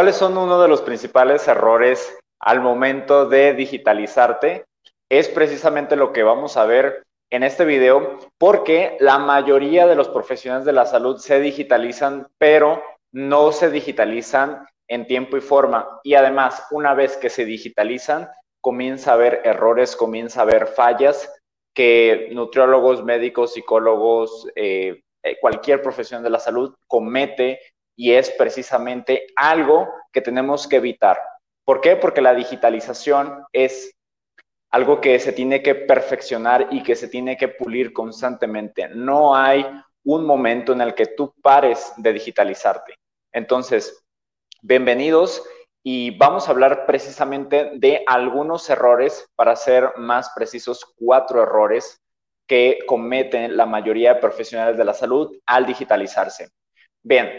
¿Cuáles 0.00 0.16
son 0.16 0.38
uno 0.38 0.62
de 0.62 0.66
los 0.66 0.80
principales 0.80 1.46
errores 1.46 2.18
al 2.38 2.62
momento 2.62 3.26
de 3.26 3.52
digitalizarte? 3.52 4.64
Es 5.10 5.28
precisamente 5.28 5.94
lo 5.94 6.10
que 6.10 6.22
vamos 6.22 6.56
a 6.56 6.64
ver 6.64 7.04
en 7.28 7.42
este 7.42 7.66
video, 7.66 8.18
porque 8.38 8.96
la 9.00 9.18
mayoría 9.18 9.86
de 9.86 9.96
los 9.96 10.08
profesionales 10.08 10.64
de 10.64 10.72
la 10.72 10.86
salud 10.86 11.18
se 11.18 11.38
digitalizan, 11.38 12.28
pero 12.38 12.82
no 13.12 13.52
se 13.52 13.70
digitalizan 13.70 14.66
en 14.88 15.06
tiempo 15.06 15.36
y 15.36 15.42
forma. 15.42 16.00
Y 16.02 16.14
además, 16.14 16.66
una 16.70 16.94
vez 16.94 17.18
que 17.18 17.28
se 17.28 17.44
digitalizan, 17.44 18.30
comienza 18.62 19.10
a 19.10 19.14
haber 19.16 19.42
errores, 19.44 19.96
comienza 19.96 20.40
a 20.40 20.44
haber 20.44 20.68
fallas 20.68 21.30
que 21.74 22.30
nutriólogos, 22.32 23.04
médicos, 23.04 23.52
psicólogos, 23.52 24.48
eh, 24.54 25.02
eh, 25.22 25.36
cualquier 25.38 25.82
profesión 25.82 26.22
de 26.22 26.30
la 26.30 26.38
salud 26.38 26.74
comete 26.86 27.60
y 28.00 28.14
es 28.14 28.30
precisamente 28.30 29.26
algo 29.36 29.86
que 30.10 30.22
tenemos 30.22 30.66
que 30.66 30.76
evitar. 30.76 31.20
¿Por 31.66 31.82
qué? 31.82 31.96
Porque 31.96 32.22
la 32.22 32.32
digitalización 32.32 33.44
es 33.52 33.94
algo 34.70 35.02
que 35.02 35.18
se 35.18 35.34
tiene 35.34 35.62
que 35.62 35.74
perfeccionar 35.74 36.68
y 36.70 36.82
que 36.82 36.96
se 36.96 37.08
tiene 37.08 37.36
que 37.36 37.48
pulir 37.48 37.92
constantemente. 37.92 38.88
No 38.88 39.36
hay 39.36 39.66
un 40.02 40.24
momento 40.24 40.72
en 40.72 40.80
el 40.80 40.94
que 40.94 41.08
tú 41.08 41.34
pares 41.42 41.92
de 41.98 42.14
digitalizarte. 42.14 42.94
Entonces, 43.34 44.02
bienvenidos 44.62 45.44
y 45.82 46.16
vamos 46.16 46.48
a 46.48 46.52
hablar 46.52 46.86
precisamente 46.86 47.72
de 47.74 48.02
algunos 48.06 48.70
errores, 48.70 49.28
para 49.36 49.54
ser 49.56 49.92
más 49.98 50.30
precisos, 50.34 50.90
cuatro 50.96 51.42
errores 51.42 52.00
que 52.46 52.78
cometen 52.86 53.58
la 53.58 53.66
mayoría 53.66 54.14
de 54.14 54.20
profesionales 54.20 54.78
de 54.78 54.86
la 54.86 54.94
salud 54.94 55.36
al 55.44 55.66
digitalizarse. 55.66 56.48
Bien, 57.02 57.30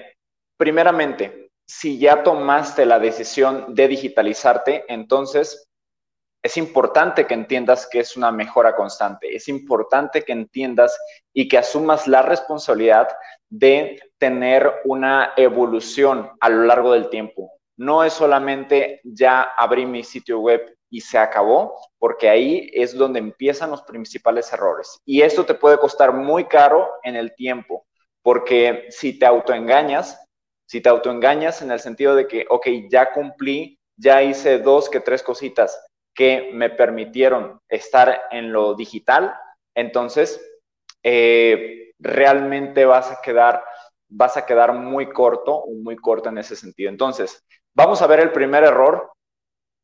Primeramente, 0.62 1.50
si 1.66 1.98
ya 1.98 2.22
tomaste 2.22 2.86
la 2.86 3.00
decisión 3.00 3.74
de 3.74 3.88
digitalizarte, 3.88 4.86
entonces 4.88 5.68
es 6.44 6.56
importante 6.56 7.26
que 7.26 7.34
entiendas 7.34 7.88
que 7.92 8.02
es 8.02 8.16
una 8.16 8.32
mejora 8.32 8.76
constante. 8.76 9.36
Es 9.36 9.48
importante 9.48 10.22
que 10.22 10.34
entiendas 10.34 10.96
y 11.34 11.48
que 11.48 11.58
asumas 11.58 12.08
la 12.08 12.22
responsabilidad 12.22 13.08
de 13.50 14.00
tener 14.20 14.72
una 14.86 15.34
evolución 15.36 16.30
a 16.40 16.50
lo 16.50 16.66
largo 16.66 16.94
del 16.94 17.10
tiempo. 17.10 17.54
No 17.76 18.04
es 18.04 18.14
solamente 18.14 19.02
ya 19.04 19.42
abrí 19.58 19.88
mi 19.88 20.04
sitio 20.04 20.42
web 20.42 20.78
y 20.92 21.02
se 21.02 21.18
acabó, 21.18 21.76
porque 21.98 22.30
ahí 22.30 22.70
es 22.72 22.96
donde 22.96 23.18
empiezan 23.18 23.72
los 23.72 23.82
principales 23.82 24.54
errores. 24.54 25.00
Y 25.06 25.24
esto 25.24 25.44
te 25.44 25.56
puede 25.56 25.80
costar 25.80 26.14
muy 26.14 26.46
caro 26.46 26.88
en 27.02 27.16
el 27.16 27.34
tiempo, 27.34 27.88
porque 28.22 28.86
si 28.92 29.18
te 29.18 29.26
autoengañas, 29.26 30.20
si 30.72 30.80
te 30.80 30.88
autoengañas 30.88 31.62
en 31.62 31.70
el 31.70 31.82
sentido 31.82 32.16
de 32.16 32.28
que, 32.28 32.46
ok, 32.50 32.66
ya 32.90 33.12
cumplí, 33.12 33.78
ya 33.98 34.24
hice 34.24 34.58
dos 34.60 34.90
que 34.90 35.02
tres 35.02 35.22
cositas 35.22 35.78
que 36.16 36.50
me 36.54 36.70
permitieron 36.70 37.60
estar 37.68 38.22
en 38.32 38.54
lo 38.54 38.74
digital, 38.74 39.36
entonces 39.76 40.40
eh, 41.04 41.92
realmente 42.00 42.86
vas 42.86 43.12
a 43.12 43.22
quedar 43.22 43.62
vas 44.08 44.38
a 44.38 44.46
quedar 44.46 44.72
muy 44.72 45.10
corto 45.10 45.66
muy 45.68 45.98
corto 45.98 46.30
en 46.30 46.38
ese 46.38 46.56
sentido. 46.56 46.90
Entonces, 46.90 47.44
vamos 47.76 48.02
a 48.02 48.08
ver 48.08 48.22
el 48.22 48.32
primer 48.32 48.64
error, 48.64 49.12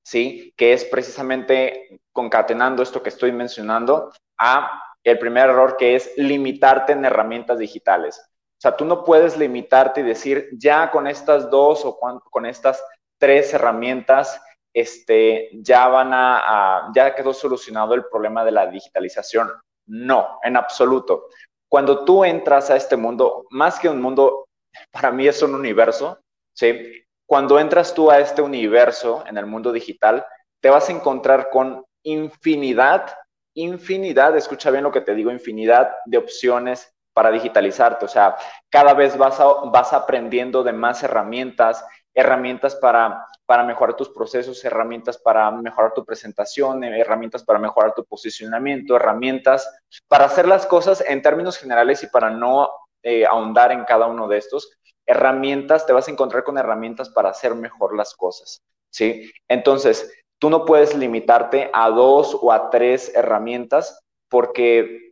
¿sí? 0.06 0.54
Que 0.56 0.72
es 0.72 0.86
precisamente 0.86 2.00
concatenando 2.14 2.82
esto 2.82 3.04
que 3.04 3.10
estoy 3.10 3.34
mencionando 3.34 4.14
a 4.38 4.82
el 5.04 5.20
primer 5.20 5.50
error 5.50 5.76
que 5.76 5.96
es 5.96 6.14
limitarte 6.16 6.94
en 6.94 7.04
herramientas 7.04 7.60
digitales. 7.60 8.22
O 8.58 8.60
sea, 8.60 8.76
tú 8.76 8.86
no 8.86 9.04
puedes 9.04 9.38
limitarte 9.38 10.02
y 10.02 10.04
decir, 10.04 10.50
ya 10.54 10.90
con 10.90 11.08
estas 11.08 11.50
dos 11.50 11.86
o 11.86 12.00
con 12.00 12.46
estas 12.46 12.84
tres 13.20 13.54
herramientas, 13.54 14.42
este, 14.78 15.50
ya 15.54 15.88
van 15.88 16.12
a, 16.14 16.92
ya 16.94 17.16
quedó 17.16 17.34
solucionado 17.34 17.96
el 17.96 18.06
problema 18.06 18.46
de 18.46 18.52
la 18.52 18.68
digitalización. 18.68 19.50
No, 19.88 20.40
en 20.44 20.56
absoluto. 20.56 21.30
Cuando 21.68 22.06
tú 22.06 22.24
entras 22.24 22.70
a 22.70 22.76
este 22.76 22.96
mundo, 22.96 23.46
más 23.50 23.80
que 23.80 23.90
un 23.90 24.00
mundo, 24.02 24.48
para 24.92 25.12
mí 25.12 25.28
es 25.28 25.42
un 25.42 25.56
universo, 25.56 26.20
¿sí? 26.54 27.04
Cuando 27.26 27.60
entras 27.60 27.94
tú 27.94 28.12
a 28.12 28.20
este 28.20 28.42
universo 28.42 29.24
en 29.28 29.38
el 29.38 29.48
mundo 29.48 29.72
digital, 29.72 30.24
te 30.62 30.70
vas 30.70 30.90
a 30.90 30.94
encontrar 30.94 31.50
con 31.50 31.84
infinidad, 32.04 33.16
infinidad, 33.56 34.38
escucha 34.38 34.70
bien 34.70 34.84
lo 34.84 34.92
que 34.92 35.02
te 35.02 35.16
digo, 35.16 35.32
infinidad 35.32 35.90
de 36.06 36.20
opciones, 36.20 36.94
para 37.18 37.32
digitalizarte. 37.32 38.06
O 38.06 38.08
sea, 38.08 38.36
cada 38.70 38.94
vez 38.94 39.18
vas, 39.18 39.40
vas 39.72 39.92
aprendiendo 39.92 40.62
de 40.62 40.72
más 40.72 41.02
herramientas, 41.02 41.84
herramientas 42.14 42.76
para, 42.76 43.26
para 43.48 43.64
mejorar 43.64 43.96
tus 43.96 44.10
procesos, 44.10 44.64
herramientas 44.64 45.18
para 45.18 45.50
mejorar 45.50 45.96
tu 45.96 46.06
presentación, 46.06 46.84
herramientas 46.84 47.44
para 47.44 47.58
mejorar 47.58 47.96
tu 47.96 48.06
posicionamiento, 48.06 48.96
herramientas 48.96 49.68
para 50.08 50.26
hacer 50.26 50.48
las 50.48 50.68
cosas 50.68 51.04
en 51.08 51.24
términos 51.24 51.58
generales 51.58 52.04
y 52.04 52.08
para 52.08 52.30
no 52.30 52.70
eh, 53.02 53.26
ahondar 53.26 53.72
en 53.72 53.84
cada 53.86 54.06
uno 54.06 54.28
de 54.28 54.38
estos. 54.38 54.70
Herramientas, 55.04 55.88
te 55.88 55.94
vas 55.94 56.08
a 56.08 56.12
encontrar 56.12 56.44
con 56.44 56.60
herramientas 56.60 57.10
para 57.10 57.30
hacer 57.30 57.56
mejor 57.56 57.98
las 57.98 58.14
cosas, 58.14 58.62
¿sí? 58.92 59.32
Entonces, 59.48 60.14
tú 60.38 60.52
no 60.52 60.66
puedes 60.66 60.96
limitarte 60.96 61.72
a 61.74 61.90
dos 61.90 62.38
o 62.40 62.52
a 62.52 62.70
tres 62.70 63.12
herramientas 63.16 64.04
porque 64.30 65.07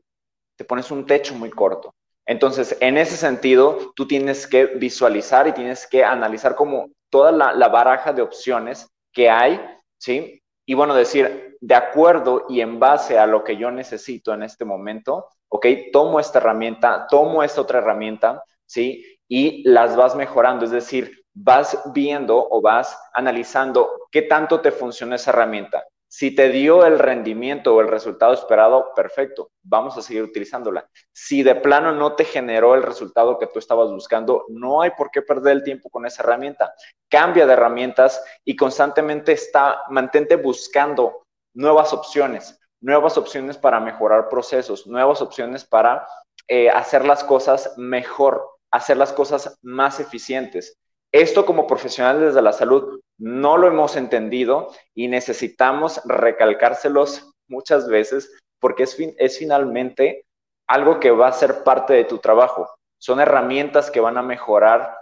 te 0.55 0.65
pones 0.65 0.91
un 0.91 1.05
techo 1.05 1.35
muy 1.35 1.49
corto. 1.49 1.93
Entonces, 2.25 2.75
en 2.79 2.97
ese 2.97 3.17
sentido, 3.17 3.93
tú 3.95 4.07
tienes 4.07 4.47
que 4.47 4.65
visualizar 4.65 5.47
y 5.47 5.51
tienes 5.51 5.85
que 5.87 6.03
analizar 6.03 6.55
como 6.55 6.89
toda 7.09 7.31
la, 7.31 7.67
baraja 7.67 8.13
de 8.13 8.21
opciones 8.21 8.89
que 9.13 9.29
hay, 9.29 9.61
¿sí? 9.97 10.41
Y 10.65 10.73
bueno, 10.73 10.95
decir, 10.95 11.57
de 11.61 11.75
acuerdo 11.75 12.45
y 12.49 12.61
en 12.61 12.79
base 12.79 13.19
a 13.19 13.27
lo 13.27 13.43
que 13.43 13.57
yo 13.57 13.69
necesito 13.69 14.33
en 14.33 14.41
este 14.43 14.65
momento, 14.65 15.27
¿ok? 15.49 15.67
Tomo 15.93 16.19
esta 16.19 16.39
herramienta, 16.39 17.05
tomo 17.09 17.43
esta 17.43 17.61
otra 17.61 17.79
herramienta, 17.79 18.43
¿sí? 18.65 19.05
Y 19.27 19.67
las 19.69 19.95
vas 19.95 20.15
mejorando, 20.15 20.65
es 20.65 20.71
decir, 20.71 21.23
vas 21.33 21.79
viendo 21.93 22.47
o 22.49 22.61
vas 22.61 22.97
analizando 23.13 24.07
qué 24.11 24.23
tanto 24.23 24.61
te 24.61 24.71
funciona 24.71 25.15
esa 25.15 25.31
herramienta. 25.31 25.83
Si 26.17 26.33
te 26.33 26.47
dio 26.47 26.85
el 26.85 26.97
rendimiento 26.97 27.75
o 27.75 27.81
el 27.81 27.89
resultado 27.89 28.33
esperado, 28.33 28.93
perfecto, 28.95 29.51
vamos 29.61 29.97
a 29.97 30.01
seguir 30.01 30.23
utilizándola. 30.23 30.87
Si 31.11 31.43
de 31.43 31.55
plano 31.55 31.91
no 31.91 32.15
te 32.15 32.23
generó 32.23 32.73
el 32.73 32.83
resultado 32.83 33.37
que 33.37 33.47
tú 33.47 33.59
estabas 33.59 33.89
buscando, 33.89 34.45
no 34.47 34.81
hay 34.81 34.91
por 34.91 35.11
qué 35.11 35.21
perder 35.21 35.57
el 35.57 35.63
tiempo 35.65 35.89
con 35.89 36.05
esa 36.05 36.23
herramienta. 36.23 36.73
Cambia 37.09 37.45
de 37.45 37.51
herramientas 37.51 38.23
y 38.45 38.55
constantemente 38.55 39.33
está, 39.33 39.81
mantente 39.89 40.37
buscando 40.37 41.25
nuevas 41.53 41.91
opciones, 41.91 42.61
nuevas 42.79 43.17
opciones 43.17 43.57
para 43.57 43.81
mejorar 43.81 44.29
procesos, 44.29 44.87
nuevas 44.87 45.21
opciones 45.21 45.65
para 45.65 46.07
eh, 46.47 46.69
hacer 46.69 47.03
las 47.03 47.25
cosas 47.25 47.73
mejor, 47.75 48.41
hacer 48.71 48.95
las 48.95 49.11
cosas 49.11 49.59
más 49.61 49.99
eficientes. 49.99 50.77
Esto 51.15 51.45
como 51.45 51.65
profesionales 51.65 52.35
de 52.35 52.41
la 52.41 52.51
salud 52.51 52.99
no 53.17 53.55
lo 53.55 53.67
hemos 53.67 53.95
entendido 53.95 54.73
y 54.93 55.07
necesitamos 55.07 56.01
recalcárselos 56.03 57.31
muchas 57.47 57.87
veces 57.87 58.29
porque 58.59 58.83
es, 58.83 58.97
es 58.99 59.39
finalmente 59.39 60.25
algo 60.67 60.99
que 60.99 61.11
va 61.11 61.29
a 61.29 61.31
ser 61.31 61.63
parte 61.63 61.93
de 61.93 62.03
tu 62.03 62.17
trabajo. 62.17 62.69
Son 62.97 63.21
herramientas 63.21 63.89
que 63.89 64.01
van 64.01 64.17
a 64.17 64.23
mejorar 64.23 64.93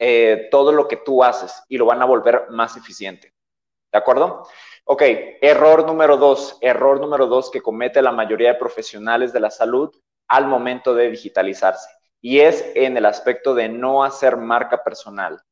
eh, 0.00 0.48
todo 0.50 0.72
lo 0.72 0.88
que 0.88 0.96
tú 0.96 1.22
haces 1.22 1.62
y 1.68 1.78
lo 1.78 1.86
van 1.86 2.02
a 2.02 2.06
volver 2.06 2.50
más 2.50 2.76
eficiente. 2.76 3.32
¿De 3.92 3.98
acuerdo? 3.98 4.48
Ok, 4.86 5.02
error 5.40 5.86
número 5.86 6.16
dos, 6.16 6.58
error 6.60 7.00
número 7.00 7.28
dos 7.28 7.48
que 7.48 7.62
comete 7.62 8.02
la 8.02 8.10
mayoría 8.10 8.54
de 8.54 8.58
profesionales 8.58 9.32
de 9.32 9.38
la 9.38 9.52
salud 9.52 9.88
al 10.26 10.48
momento 10.48 10.96
de 10.96 11.10
digitalizarse 11.10 12.01
y 12.22 12.40
es 12.40 12.64
en 12.74 12.96
el 12.96 13.04
aspecto 13.04 13.54
de 13.54 13.68
no 13.68 14.04
hacer 14.04 14.36
marca 14.36 14.82
personal. 14.82 15.42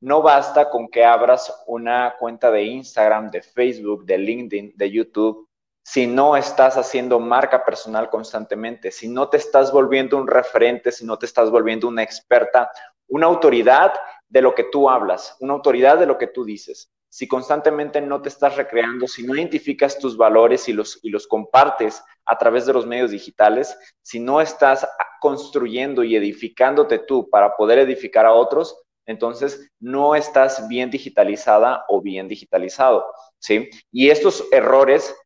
No 0.00 0.22
basta 0.22 0.70
con 0.70 0.88
que 0.88 1.04
abras 1.04 1.64
una 1.66 2.14
cuenta 2.18 2.50
de 2.52 2.62
Instagram, 2.62 3.30
de 3.30 3.42
Facebook, 3.42 4.04
de 4.04 4.18
LinkedIn, 4.18 4.74
de 4.76 4.90
YouTube, 4.90 5.48
si 5.82 6.06
no 6.06 6.36
estás 6.36 6.76
haciendo 6.76 7.18
marca 7.18 7.64
personal 7.64 8.10
constantemente, 8.10 8.90
si 8.90 9.08
no 9.08 9.30
te 9.30 9.38
estás 9.38 9.72
volviendo 9.72 10.18
un 10.18 10.26
referente, 10.26 10.92
si 10.92 11.06
no 11.06 11.18
te 11.18 11.24
estás 11.24 11.50
volviendo 11.50 11.88
una 11.88 12.02
experta, 12.02 12.70
una 13.08 13.26
autoridad 13.26 13.94
de 14.28 14.42
lo 14.42 14.54
que 14.54 14.64
tú 14.64 14.90
hablas, 14.90 15.34
una 15.40 15.54
autoridad 15.54 15.98
de 15.98 16.04
lo 16.04 16.18
que 16.18 16.26
tú 16.26 16.44
dices. 16.44 16.92
Si 17.10 17.26
constantemente 17.26 18.00
no 18.00 18.20
te 18.20 18.28
estás 18.28 18.56
recreando, 18.56 19.06
si 19.06 19.26
no 19.26 19.34
identificas 19.34 19.98
tus 19.98 20.16
valores 20.16 20.68
y 20.68 20.72
los, 20.72 20.98
y 21.02 21.10
los 21.10 21.26
compartes 21.26 22.02
a 22.26 22.36
través 22.36 22.66
de 22.66 22.74
los 22.74 22.86
medios 22.86 23.10
digitales, 23.10 23.76
si 24.02 24.20
no 24.20 24.40
estás 24.40 24.86
construyendo 25.20 26.04
y 26.04 26.16
edificándote 26.16 26.98
tú 26.98 27.28
para 27.30 27.56
poder 27.56 27.78
edificar 27.78 28.26
a 28.26 28.32
otros, 28.32 28.82
entonces 29.06 29.70
no 29.80 30.14
estás 30.14 30.68
bien 30.68 30.90
digitalizada 30.90 31.86
o 31.88 32.02
bien 32.02 32.28
digitalizado, 32.28 33.06
¿sí? 33.38 33.70
Y 33.90 34.10
estos 34.10 34.46
errores 34.52 35.16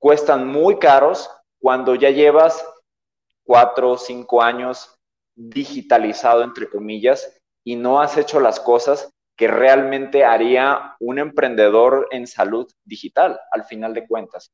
cuestan 0.00 0.48
muy 0.48 0.78
caros 0.80 1.30
cuando 1.60 1.94
ya 1.94 2.10
llevas 2.10 2.66
cuatro 3.44 3.92
o 3.92 3.98
cinco 3.98 4.42
años 4.42 4.98
digitalizado, 5.36 6.42
entre 6.42 6.68
comillas, 6.68 7.40
y 7.64 7.76
no 7.76 8.00
has 8.00 8.18
hecho 8.18 8.40
las 8.40 8.58
cosas 8.58 9.13
que 9.36 9.48
realmente 9.48 10.24
haría 10.24 10.96
un 11.00 11.18
emprendedor 11.18 12.08
en 12.10 12.26
salud 12.26 12.70
digital, 12.84 13.40
al 13.50 13.64
final 13.64 13.94
de 13.94 14.06
cuentas. 14.06 14.52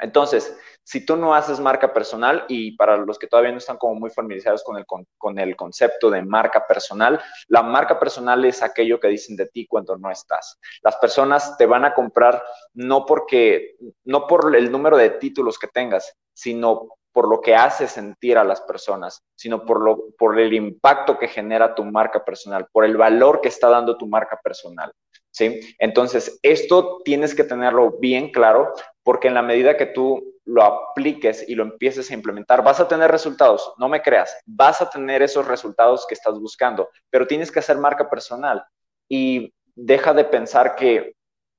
Entonces, 0.00 0.56
si 0.84 1.04
tú 1.04 1.16
no 1.16 1.34
haces 1.34 1.58
marca 1.58 1.92
personal, 1.92 2.44
y 2.48 2.76
para 2.76 2.96
los 2.96 3.18
que 3.18 3.26
todavía 3.26 3.50
no 3.50 3.58
están 3.58 3.78
como 3.78 3.96
muy 3.96 4.10
familiarizados 4.10 4.62
con 4.62 4.76
el, 4.78 4.86
con, 4.86 5.38
el 5.38 5.56
concepto 5.56 6.08
de 6.08 6.22
marca 6.22 6.66
personal, 6.66 7.20
la 7.48 7.62
marca 7.62 7.98
personal 7.98 8.44
es 8.44 8.62
aquello 8.62 9.00
que 9.00 9.08
dicen 9.08 9.36
de 9.36 9.46
ti 9.46 9.66
cuando 9.66 9.98
no 9.98 10.10
estás. 10.10 10.58
Las 10.82 10.96
personas 10.96 11.56
te 11.58 11.66
van 11.66 11.84
a 11.84 11.94
comprar 11.94 12.42
no 12.74 13.04
porque, 13.04 13.76
no 14.04 14.26
por 14.26 14.54
el 14.54 14.70
número 14.70 14.96
de 14.96 15.10
títulos 15.10 15.58
que 15.58 15.66
tengas, 15.66 16.14
sino 16.32 16.97
por 17.18 17.28
lo 17.28 17.40
que 17.40 17.56
hace 17.56 17.88
sentir 17.88 18.38
a 18.38 18.44
las 18.44 18.60
personas, 18.60 19.24
sino 19.34 19.64
por, 19.64 19.82
lo, 19.82 20.10
por 20.16 20.38
el 20.38 20.52
impacto 20.52 21.18
que 21.18 21.26
genera 21.26 21.74
tu 21.74 21.84
marca 21.84 22.24
personal, 22.24 22.68
por 22.70 22.84
el 22.84 22.96
valor 22.96 23.40
que 23.40 23.48
está 23.48 23.68
dando 23.68 23.98
tu 23.98 24.06
marca 24.06 24.38
personal. 24.40 24.92
¿sí? 25.32 25.58
Entonces, 25.80 26.38
esto 26.44 26.98
tienes 27.04 27.34
que 27.34 27.42
tenerlo 27.42 27.98
bien 27.98 28.30
claro 28.30 28.72
porque 29.02 29.26
en 29.26 29.34
la 29.34 29.42
medida 29.42 29.76
que 29.76 29.86
tú 29.86 30.32
lo 30.44 30.62
apliques 30.62 31.44
y 31.48 31.56
lo 31.56 31.64
empieces 31.64 32.08
a 32.08 32.14
implementar, 32.14 32.62
vas 32.62 32.78
a 32.78 32.86
tener 32.86 33.10
resultados, 33.10 33.72
no 33.78 33.88
me 33.88 34.00
creas, 34.00 34.38
vas 34.46 34.80
a 34.80 34.88
tener 34.88 35.20
esos 35.20 35.44
resultados 35.48 36.06
que 36.06 36.14
estás 36.14 36.38
buscando, 36.38 36.88
pero 37.10 37.26
tienes 37.26 37.50
que 37.50 37.58
hacer 37.58 37.78
marca 37.78 38.08
personal 38.08 38.62
y 39.08 39.52
deja 39.74 40.14
de 40.14 40.24
pensar 40.24 40.76
que 40.76 41.16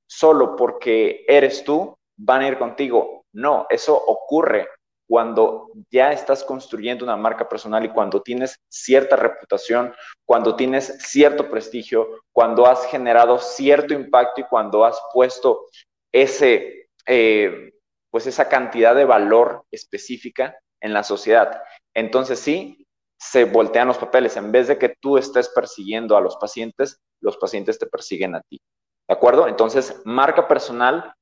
solo 0.07 0.55
porque 0.55 1.25
eres 1.27 1.65
tú 1.65 1.97
van 2.15 2.43
a 2.43 2.47
ir 2.47 2.57
contigo. 2.57 3.25
No, 3.33 3.67
eso 3.69 3.93
ocurre 3.93 4.69
cuando 5.09 5.71
ya 5.89 6.11
estás 6.11 6.43
construyendo 6.43 7.03
una 7.03 7.17
marca 7.17 7.49
personal 7.49 7.83
y 7.83 7.89
cuando 7.89 8.21
tienes 8.21 8.59
cierta 8.69 9.15
reputación, 9.15 9.91
cuando 10.23 10.55
tienes 10.55 10.99
cierto 10.99 11.49
prestigio, 11.49 12.21
cuando 12.31 12.67
has 12.67 12.85
generado 12.85 13.39
cierto 13.39 13.95
impacto 13.95 14.41
y 14.41 14.43
cuando 14.43 14.85
has 14.85 15.01
puesto 15.11 15.65
ese, 16.11 16.89
eh, 17.07 17.73
pues 18.11 18.27
esa 18.27 18.47
cantidad 18.49 18.93
de 18.93 19.05
valor 19.05 19.63
específica 19.71 20.55
en 20.79 20.93
la 20.93 21.01
sociedad. 21.01 21.63
Entonces 21.95 22.39
sí, 22.39 22.85
se 23.17 23.45
voltean 23.45 23.87
los 23.87 23.97
papeles. 23.97 24.37
En 24.37 24.51
vez 24.51 24.67
de 24.67 24.77
que 24.77 24.95
tú 25.01 25.17
estés 25.17 25.49
persiguiendo 25.49 26.17
a 26.17 26.21
los 26.21 26.37
pacientes, 26.37 27.01
los 27.19 27.35
pacientes 27.37 27.79
te 27.79 27.87
persiguen 27.87 28.35
a 28.35 28.41
ti. 28.41 28.61
¿De 29.07 29.15
acuerdo? 29.15 29.47
Entonces, 29.47 30.03
marca 30.05 30.47
personal 30.47 31.15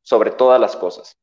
sobre 0.00 0.30
todas 0.30 0.58
las 0.58 0.74
cosas. 0.74 1.18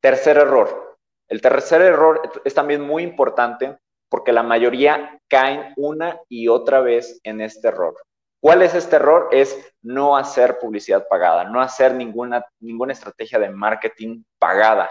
Tercer 0.00 0.38
error, 0.38 0.93
el 1.28 1.40
tercer 1.40 1.82
error 1.82 2.20
es 2.44 2.54
también 2.54 2.82
muy 2.82 3.02
importante 3.02 3.78
porque 4.08 4.32
la 4.32 4.42
mayoría 4.42 5.18
caen 5.28 5.72
una 5.76 6.20
y 6.28 6.48
otra 6.48 6.80
vez 6.80 7.20
en 7.24 7.40
este 7.40 7.68
error. 7.68 7.96
¿Cuál 8.40 8.62
es 8.62 8.74
este 8.74 8.96
error? 8.96 9.28
Es 9.32 9.58
no 9.82 10.16
hacer 10.16 10.58
publicidad 10.58 11.08
pagada, 11.08 11.44
no 11.44 11.60
hacer 11.60 11.94
ninguna, 11.94 12.44
ninguna 12.60 12.92
estrategia 12.92 13.38
de 13.38 13.50
marketing 13.50 14.22
pagada. 14.38 14.90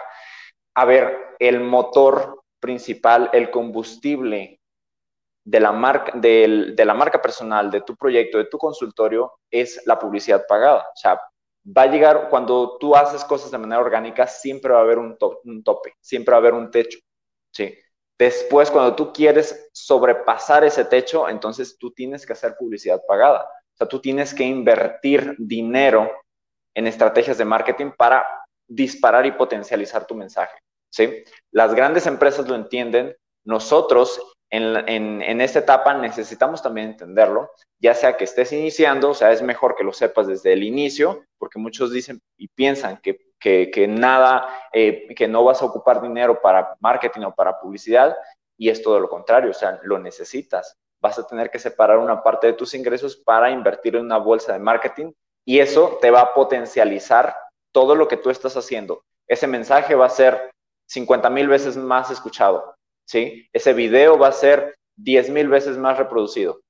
A 0.75 0.85
ver, 0.85 1.35
el 1.39 1.59
motor 1.59 2.41
principal, 2.59 3.29
el 3.31 3.51
combustible 3.51 4.59
de 5.45 5.59
la, 5.59 5.71
marca, 5.71 6.13
de, 6.15 6.73
de 6.75 6.85
la 6.85 6.93
marca 6.93 7.21
personal, 7.21 7.69
de 7.69 7.81
tu 7.81 7.95
proyecto, 7.95 8.39
de 8.39 8.45
tu 8.45 8.57
consultorio, 8.57 9.33
es 9.51 9.81
la 9.85 9.99
publicidad 9.99 10.45
pagada. 10.47 10.79
O 10.79 10.95
sea, 10.95 11.21
va 11.65 11.83
a 11.83 11.87
llegar, 11.87 12.29
cuando 12.29 12.77
tú 12.77 12.95
haces 12.95 13.23
cosas 13.23 13.51
de 13.51 13.57
manera 13.57 13.81
orgánica, 13.81 14.27
siempre 14.27 14.73
va 14.73 14.79
a 14.79 14.81
haber 14.81 14.97
un, 14.97 15.17
tope, 15.17 15.95
siempre 16.01 16.31
va 16.31 16.37
a 16.37 16.39
haber 16.39 16.53
un 16.53 16.71
techo, 16.71 16.99
¿sí? 17.51 17.77
Después, 18.17 18.69
cuando 18.69 18.95
tú 18.95 19.11
quieres 19.11 19.69
sobrepasar 19.73 20.63
ese 20.63 20.85
techo, 20.85 21.27
entonces 21.27 21.77
tú 21.77 21.91
tienes 21.91 22.25
que 22.25 22.33
hacer 22.33 22.55
publicidad 22.57 23.01
pagada. 23.07 23.43
O 23.43 23.77
sea, 23.77 23.87
tú 23.87 23.99
tienes 23.99 24.33
que 24.33 24.43
invertir 24.43 25.35
dinero 25.39 26.11
en 26.75 26.87
estrategias 26.87 27.37
de 27.37 27.45
marketing 27.45 27.91
para 27.97 28.25
disparar 28.67 29.25
y 29.25 29.31
potencializar 29.31 30.05
tu 30.05 30.15
mensaje, 30.15 30.57
¿sí? 30.89 31.23
Las 31.51 31.73
grandes 31.73 32.07
empresas 32.07 32.47
lo 32.47 32.55
entienden, 32.55 33.15
nosotros 33.45 34.21
en, 34.55 35.41
esta 35.41 35.59
etapa 35.59 35.95
necesitamos 35.95 36.61
también 36.61 36.91
entenderlo, 36.91 37.49
ya 37.79 37.95
sea 37.95 38.15
que 38.15 38.25
estés 38.25 38.53
iniciando, 38.53 39.09
o 39.09 39.13
sea, 39.15 39.31
es 39.31 39.41
mejor 39.41 39.75
que 39.75 39.83
lo 39.83 39.91
sepas 39.93 40.27
desde 40.27 40.53
el 40.53 40.61
inicio, 40.61 41.25
porque 41.39 41.57
muchos 41.57 41.91
dicen 41.91 42.21
y 42.37 42.47
piensan 42.49 42.99
que, 43.01 43.87
nada, 43.87 44.47
eh, 44.71 45.07
que 45.15 45.27
no 45.27 45.43
vas 45.43 45.61
a 45.61 45.65
ocupar 45.65 46.01
dinero 46.01 46.39
para 46.39 46.75
marketing 46.79 47.21
o 47.21 47.33
para 47.33 47.59
publicidad, 47.59 48.15
y 48.55 48.69
es 48.69 48.83
todo 48.83 48.99
lo 48.99 49.09
contrario, 49.09 49.49
o 49.49 49.55
sea, 49.55 49.79
lo 49.83 49.97
necesitas. 49.97 50.77
Vas 51.01 51.17
a 51.17 51.25
tener 51.25 51.49
que 51.49 51.57
separar 51.57 51.97
una 51.97 52.21
parte 52.21 52.47
de 52.47 52.53
tus 52.53 52.75
ingresos 52.75 53.17
para 53.17 53.49
invertir 53.49 53.95
en 53.95 54.05
una 54.05 54.17
bolsa 54.17 54.53
de 54.53 54.59
marketing 54.59 55.11
y 55.43 55.59
eso 55.59 55.97
te 55.99 56.11
va 56.11 56.21
a 56.21 56.33
potencializar 56.33 57.35
todo 57.73 57.95
lo 57.95 58.07
que 58.07 58.17
tú 58.17 58.29
estás 58.29 58.55
haciendo. 58.55 59.03
Ese 59.27 59.47
mensaje 59.47 59.95
va 59.95 60.05
a 60.05 60.09
ser 60.09 60.51
50 60.87 61.29
mil 61.31 61.47
veces 61.47 61.75
más 61.75 62.11
escuchado, 62.11 62.75
¿sí? 63.05 63.47
Ese 63.53 63.73
video 63.73 64.17
va 64.17 64.27
a 64.27 64.33
ser 64.33 64.75
10 64.97 65.29
mil 65.29 65.47
veces 65.47 65.77
más 65.77 65.97
reproducido. 65.97 66.61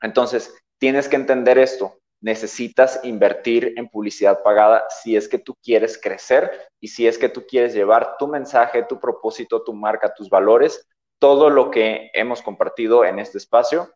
Entonces, 0.00 0.54
tienes 0.78 1.08
que 1.08 1.16
entender 1.16 1.58
esto. 1.58 1.98
Necesitas 2.20 3.00
invertir 3.02 3.74
en 3.76 3.88
publicidad 3.88 4.42
pagada 4.42 4.84
si 4.88 5.16
es 5.16 5.28
que 5.28 5.38
tú 5.38 5.56
quieres 5.62 5.98
crecer 6.00 6.68
y 6.80 6.88
si 6.88 7.06
es 7.06 7.18
que 7.18 7.28
tú 7.28 7.44
quieres 7.46 7.74
llevar 7.74 8.16
tu 8.18 8.28
mensaje, 8.28 8.84
tu 8.84 9.00
propósito, 9.00 9.62
tu 9.62 9.74
marca, 9.74 10.14
tus 10.14 10.28
valores, 10.30 10.88
todo 11.18 11.50
lo 11.50 11.70
que 11.70 12.10
hemos 12.14 12.42
compartido 12.42 13.04
en 13.04 13.18
este 13.18 13.38
espacio 13.38 13.92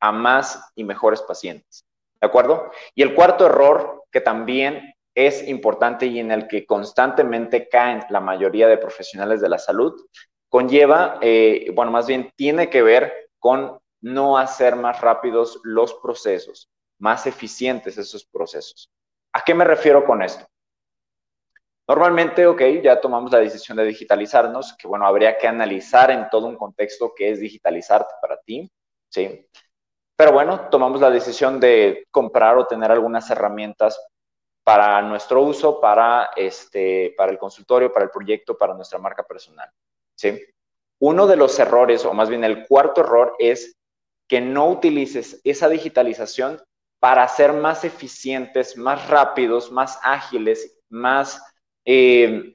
a 0.00 0.12
más 0.12 0.72
y 0.74 0.84
mejores 0.84 1.22
pacientes. 1.22 1.84
¿De 2.20 2.26
acuerdo? 2.26 2.70
Y 2.94 3.02
el 3.02 3.14
cuarto 3.14 3.46
error 3.46 4.04
que 4.10 4.20
también 4.20 4.94
es 5.14 5.46
importante 5.48 6.06
y 6.06 6.20
en 6.20 6.30
el 6.30 6.48
que 6.48 6.64
constantemente 6.66 7.68
caen 7.68 8.02
la 8.10 8.20
mayoría 8.20 8.68
de 8.68 8.78
profesionales 8.78 9.40
de 9.40 9.48
la 9.48 9.58
salud 9.58 9.94
conlleva, 10.50 11.18
eh, 11.22 11.70
bueno, 11.74 11.90
más 11.90 12.06
bien 12.06 12.30
tiene 12.36 12.68
que 12.68 12.82
ver 12.82 13.30
con 13.38 13.80
no 14.02 14.36
hacer 14.36 14.76
más 14.76 15.00
rápidos 15.00 15.60
los 15.62 15.94
procesos, 15.94 16.68
más 16.98 17.26
eficientes 17.26 17.96
esos 17.96 18.26
procesos. 18.26 18.90
¿A 19.32 19.42
qué 19.42 19.54
me 19.54 19.64
refiero 19.64 20.04
con 20.04 20.22
esto? 20.22 20.44
Normalmente, 21.88 22.46
ok, 22.46 22.62
ya 22.82 23.00
tomamos 23.00 23.32
la 23.32 23.38
decisión 23.38 23.76
de 23.76 23.84
digitalizarnos, 23.84 24.76
que 24.76 24.86
bueno, 24.86 25.06
habría 25.06 25.38
que 25.38 25.48
analizar 25.48 26.10
en 26.10 26.28
todo 26.30 26.46
un 26.46 26.56
contexto 26.56 27.12
qué 27.16 27.30
es 27.30 27.40
digitalizarte 27.40 28.14
para 28.20 28.38
ti, 28.40 28.70
¿sí? 29.08 29.48
Pero 30.16 30.32
bueno, 30.32 30.68
tomamos 30.70 31.00
la 31.00 31.10
decisión 31.10 31.58
de 31.58 32.06
comprar 32.10 32.58
o 32.58 32.66
tener 32.66 32.90
algunas 32.90 33.30
herramientas 33.30 34.00
para 34.62 35.00
nuestro 35.02 35.42
uso, 35.42 35.80
para, 35.80 36.30
este, 36.36 37.14
para 37.16 37.32
el 37.32 37.38
consultorio, 37.38 37.92
para 37.92 38.04
el 38.04 38.10
proyecto, 38.10 38.56
para 38.56 38.74
nuestra 38.74 38.98
marca 38.98 39.22
personal. 39.24 39.70
¿Sí? 40.20 40.44
Uno 41.00 41.26
de 41.26 41.36
los 41.36 41.58
errores, 41.58 42.04
o 42.04 42.12
más 42.12 42.28
bien 42.28 42.44
el 42.44 42.66
cuarto 42.66 43.00
error, 43.00 43.34
es 43.38 43.76
que 44.28 44.40
no 44.40 44.68
utilices 44.68 45.40
esa 45.44 45.68
digitalización 45.68 46.62
para 47.00 47.26
ser 47.26 47.54
más 47.54 47.84
eficientes, 47.84 48.76
más 48.76 49.08
rápidos, 49.08 49.72
más 49.72 49.98
ágiles, 50.02 50.78
más, 50.90 51.42
eh, 51.86 52.54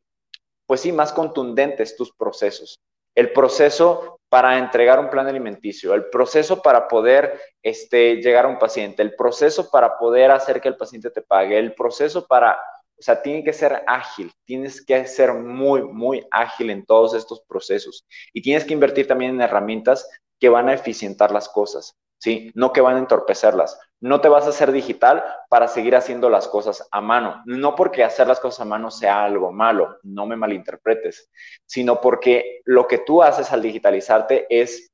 pues 0.67 0.81
sí, 0.81 0.91
más 0.91 1.11
contundentes 1.11 1.97
tus 1.97 2.13
procesos. 2.13 2.79
El 3.15 3.33
proceso 3.33 4.19
para 4.29 4.59
entregar 4.59 4.99
un 4.99 5.09
plan 5.09 5.27
alimenticio, 5.27 5.95
el 5.95 6.09
proceso 6.09 6.61
para 6.61 6.87
poder 6.87 7.39
este, 7.63 8.17
llegar 8.17 8.45
a 8.45 8.49
un 8.49 8.59
paciente, 8.59 9.01
el 9.01 9.15
proceso 9.15 9.71
para 9.71 9.97
poder 9.97 10.29
hacer 10.29 10.61
que 10.61 10.67
el 10.67 10.77
paciente 10.77 11.09
te 11.09 11.21
pague, 11.21 11.57
el 11.57 11.73
proceso 11.73 12.27
para 12.27 12.59
o 12.97 13.01
sea, 13.01 13.21
tiene 13.21 13.43
que 13.43 13.53
ser 13.53 13.83
ágil, 13.87 14.31
tienes 14.45 14.83
que 14.83 15.05
ser 15.07 15.33
muy, 15.33 15.83
muy 15.83 16.25
ágil 16.31 16.69
en 16.69 16.85
todos 16.85 17.13
estos 17.13 17.41
procesos 17.41 18.05
y 18.33 18.41
tienes 18.41 18.63
que 18.63 18.73
invertir 18.73 19.07
también 19.07 19.31
en 19.31 19.41
herramientas 19.41 20.07
que 20.39 20.49
van 20.49 20.69
a 20.69 20.73
eficientar 20.73 21.31
las 21.31 21.49
cosas, 21.49 21.95
¿sí? 22.19 22.51
No 22.55 22.71
que 22.71 22.81
van 22.81 22.95
a 22.95 22.99
entorpecerlas. 22.99 23.79
No 23.99 24.21
te 24.21 24.29
vas 24.29 24.45
a 24.45 24.49
hacer 24.49 24.71
digital 24.71 25.23
para 25.49 25.67
seguir 25.67 25.95
haciendo 25.95 26.29
las 26.29 26.47
cosas 26.47 26.87
a 26.91 27.01
mano. 27.01 27.41
No 27.45 27.75
porque 27.75 28.03
hacer 28.03 28.27
las 28.27 28.39
cosas 28.39 28.61
a 28.61 28.65
mano 28.65 28.91
sea 28.91 29.23
algo 29.23 29.51
malo, 29.51 29.97
no 30.03 30.25
me 30.25 30.35
malinterpretes, 30.35 31.29
sino 31.65 31.99
porque 32.01 32.61
lo 32.65 32.87
que 32.87 32.99
tú 32.99 33.23
haces 33.23 33.51
al 33.51 33.61
digitalizarte 33.61 34.45
es 34.49 34.91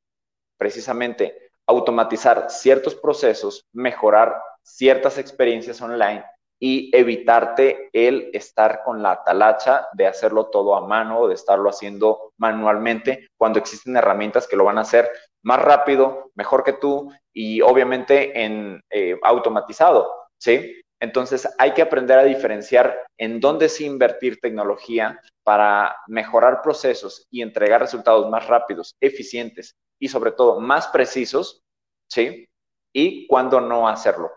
precisamente 0.57 1.51
automatizar 1.67 2.49
ciertos 2.49 2.95
procesos, 2.95 3.65
mejorar 3.73 4.35
ciertas 4.63 5.17
experiencias 5.17 5.81
online 5.81 6.23
y 6.63 6.95
evitarte 6.95 7.89
el 7.91 8.29
estar 8.33 8.83
con 8.83 9.01
la 9.01 9.23
talacha 9.23 9.87
de 9.93 10.05
hacerlo 10.05 10.45
todo 10.51 10.75
a 10.75 10.87
mano 10.87 11.21
o 11.21 11.27
de 11.27 11.33
estarlo 11.33 11.71
haciendo 11.71 12.33
manualmente 12.37 13.27
cuando 13.35 13.57
existen 13.57 13.97
herramientas 13.97 14.47
que 14.47 14.55
lo 14.55 14.65
van 14.65 14.77
a 14.77 14.81
hacer 14.81 15.09
más 15.43 15.59
rápido, 15.59 16.29
mejor 16.35 16.63
que 16.63 16.73
tú 16.73 17.11
y 17.33 17.61
obviamente 17.61 18.43
en 18.43 18.79
eh, 18.91 19.19
automatizado, 19.23 20.13
¿sí? 20.39 20.79
Entonces 20.99 21.49
hay 21.57 21.71
que 21.71 21.81
aprender 21.81 22.19
a 22.19 22.23
diferenciar 22.25 22.95
en 23.17 23.39
dónde 23.39 23.67
sí 23.67 23.85
invertir 23.85 24.39
tecnología 24.39 25.19
para 25.43 25.95
mejorar 26.05 26.61
procesos 26.61 27.25
y 27.31 27.41
entregar 27.41 27.81
resultados 27.81 28.29
más 28.29 28.45
rápidos, 28.45 28.95
eficientes 29.01 29.73
y 29.99 30.09
sobre 30.09 30.31
todo 30.31 30.59
más 30.59 30.89
precisos, 30.89 31.63
¿sí? 32.07 32.45
Y 32.93 33.25
cuándo 33.25 33.59
no 33.59 33.87
hacerlo. 33.87 34.29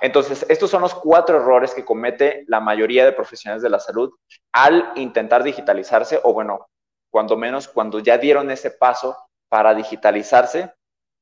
Entonces, 0.00 0.46
estos 0.48 0.70
son 0.70 0.82
los 0.82 0.94
cuatro 0.94 1.36
errores 1.36 1.74
que 1.74 1.84
comete 1.84 2.44
la 2.48 2.60
mayoría 2.60 3.04
de 3.04 3.12
profesionales 3.12 3.62
de 3.62 3.68
la 3.68 3.80
salud 3.80 4.10
al 4.52 4.92
intentar 4.96 5.42
digitalizarse 5.42 6.20
o 6.22 6.32
bueno, 6.32 6.68
cuando 7.10 7.36
menos 7.36 7.68
cuando 7.68 7.98
ya 7.98 8.16
dieron 8.16 8.50
ese 8.50 8.70
paso 8.70 9.16
para 9.48 9.74
digitalizarse, 9.74 10.72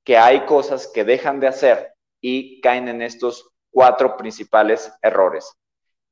que 0.05 0.17
hay 0.17 0.47
cosas 0.47 0.87
que 0.87 1.05
dejan 1.05 1.41
de 1.41 1.49
hacer 1.49 1.95
y 2.21 2.61
caen 2.61 2.89
en 2.89 3.03
estos 3.03 3.51
cuatro 3.71 4.17
principales 4.17 4.93
errores. 5.03 5.53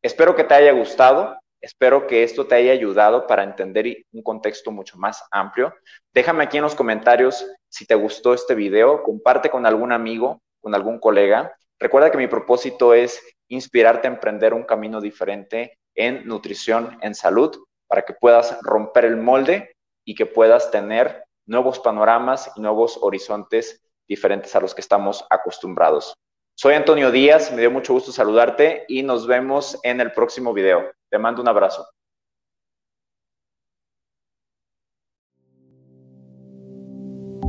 Espero 0.02 0.34
que 0.34 0.44
te 0.44 0.54
haya 0.54 0.72
gustado, 0.72 1.38
espero 1.60 2.06
que 2.06 2.25
esto 2.25 2.46
te 2.46 2.56
haya 2.56 2.72
ayudado 2.72 3.26
para 3.26 3.44
entender 3.44 4.04
un 4.12 4.22
contexto 4.22 4.72
mucho 4.72 4.98
más 4.98 5.25
amplio. 5.30 5.72
Déjame 6.12 6.44
aquí 6.44 6.56
en 6.56 6.64
los 6.64 6.75
comentarios 6.75 7.46
si 7.68 7.87
te 7.87 7.94
gustó 7.94 8.34
este 8.34 8.56
video, 8.56 9.02
comparte 9.04 9.50
con 9.50 9.66
algún 9.66 9.92
amigo, 9.92 10.40
con 10.60 10.75
algún 10.75 10.98
colega 10.98 11.54
Recuerda 11.80 12.11
que 12.11 12.18
mi 12.18 12.26
propósito 12.26 12.92
es 12.92 13.23
inspirarte 13.49 14.08
a 14.08 14.11
emprender 14.11 14.52
un 14.52 14.64
camino 14.64 15.00
diferente 15.00 15.78
en 15.94 16.26
nutrición, 16.26 16.99
en 17.02 17.14
salud, 17.14 17.56
para 17.87 18.02
que 18.02 18.14
puedas 18.14 18.58
romper 18.62 19.04
el 19.04 19.16
molde 19.16 19.76
y 20.04 20.14
que 20.14 20.26
puedas 20.26 20.70
tener 20.70 21.25
nuevos 21.47 21.78
panoramas 21.78 22.52
y 22.56 22.61
nuevos 22.61 22.99
horizontes 23.00 23.80
diferentes 24.06 24.54
a 24.54 24.61
los 24.61 24.75
que 24.75 24.80
estamos 24.80 25.25
acostumbrados. 25.30 26.14
Soy 26.54 26.75
Antonio 26.75 27.11
Díaz, 27.11 27.52
me 27.52 27.61
dio 27.61 27.70
mucho 27.70 27.92
gusto 27.92 28.11
saludarte 28.11 28.85
y 28.88 29.02
nos 29.02 29.26
vemos 29.26 29.78
en 29.85 30.00
el 30.00 30.12
próximo 30.12 30.52
video. 30.52 30.90
Te 31.08 31.18
mando 31.18 31.40
un 31.40 31.49
abrazo. 31.49 31.87